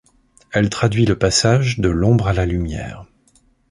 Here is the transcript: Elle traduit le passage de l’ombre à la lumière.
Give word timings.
Elle 0.51 0.71
traduit 0.71 1.05
le 1.05 1.15
passage 1.15 1.77
de 1.77 1.87
l’ombre 1.87 2.27
à 2.27 2.33
la 2.33 2.47
lumière. 2.47 3.05